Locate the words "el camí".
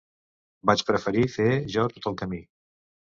2.13-2.41